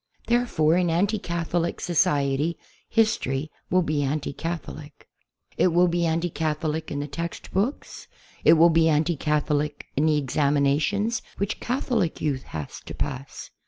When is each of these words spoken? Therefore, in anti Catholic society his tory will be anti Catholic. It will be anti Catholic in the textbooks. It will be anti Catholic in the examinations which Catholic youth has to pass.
Therefore, 0.25 0.75
in 0.77 0.89
anti 0.89 1.19
Catholic 1.19 1.79
society 1.79 2.57
his 2.89 3.15
tory 3.17 3.51
will 3.69 3.83
be 3.83 4.01
anti 4.01 4.33
Catholic. 4.33 5.07
It 5.57 5.67
will 5.67 5.87
be 5.87 6.07
anti 6.07 6.31
Catholic 6.31 6.89
in 6.89 6.99
the 6.99 7.07
textbooks. 7.07 8.07
It 8.43 8.53
will 8.53 8.71
be 8.71 8.89
anti 8.89 9.15
Catholic 9.15 9.85
in 9.95 10.07
the 10.07 10.17
examinations 10.17 11.21
which 11.37 11.59
Catholic 11.59 12.19
youth 12.19 12.45
has 12.45 12.79
to 12.87 12.95
pass. 12.95 13.51